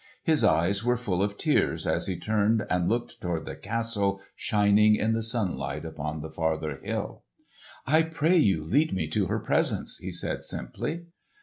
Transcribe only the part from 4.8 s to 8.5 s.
in the sunlight upon the farther hill. "I pray